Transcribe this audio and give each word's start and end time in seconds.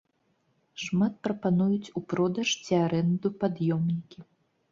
Шмат 0.83 1.13
прапануюць 1.25 1.93
у 2.01 2.01
продаж 2.13 2.55
ці 2.63 2.79
арэнду 2.85 3.27
пад'ёмнікі. 3.43 4.19